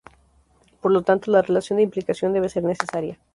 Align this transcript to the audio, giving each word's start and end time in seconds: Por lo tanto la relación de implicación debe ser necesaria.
Por 0.81 0.91
lo 0.93 1.03
tanto 1.03 1.29
la 1.29 1.43
relación 1.43 1.77
de 1.77 1.83
implicación 1.83 2.33
debe 2.33 2.49
ser 2.49 2.63
necesaria. 2.63 3.19